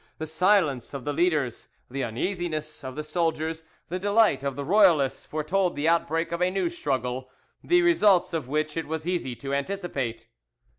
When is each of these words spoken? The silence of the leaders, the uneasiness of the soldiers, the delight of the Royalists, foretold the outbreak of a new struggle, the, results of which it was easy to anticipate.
The 0.17 0.25
silence 0.25 0.95
of 0.95 1.05
the 1.05 1.13
leaders, 1.13 1.67
the 1.87 2.03
uneasiness 2.03 2.83
of 2.83 2.95
the 2.95 3.03
soldiers, 3.03 3.63
the 3.89 3.99
delight 3.99 4.43
of 4.43 4.55
the 4.55 4.65
Royalists, 4.65 5.25
foretold 5.27 5.75
the 5.75 5.87
outbreak 5.87 6.31
of 6.31 6.41
a 6.41 6.49
new 6.49 6.69
struggle, 6.69 7.29
the, 7.63 7.83
results 7.83 8.33
of 8.33 8.47
which 8.47 8.75
it 8.75 8.87
was 8.87 9.07
easy 9.07 9.35
to 9.35 9.53
anticipate. 9.53 10.27